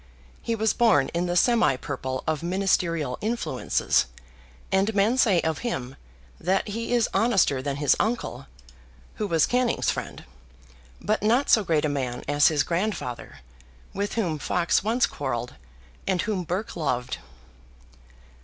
[0.41, 4.07] He was born in the semi purple of ministerial influences,
[4.71, 5.95] and men say of him
[6.39, 8.47] that he is honester than his uncle,
[9.17, 10.23] who was Canning's friend,
[10.99, 13.41] but not so great a man as his grandfather,
[13.93, 15.53] with whom Fox once quarrelled,
[16.07, 17.19] and whom Burke loved.